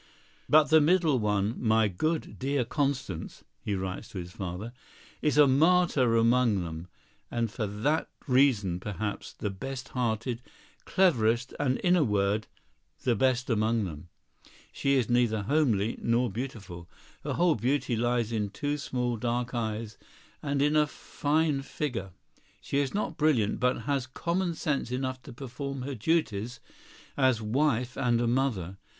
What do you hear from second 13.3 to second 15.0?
among them.… She